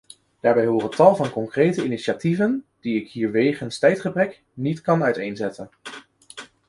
Daarbij 0.39 0.65
horen 0.65 0.89
tal 0.89 1.15
van 1.15 1.29
concrete 1.29 1.85
initiatieven 1.85 2.65
die 2.79 3.01
ik 3.01 3.09
hier 3.09 3.31
wegens 3.31 3.79
tijdgebrek 3.79 4.43
niet 4.53 4.81
kan 4.81 5.03
uiteenzetten. 5.03 5.69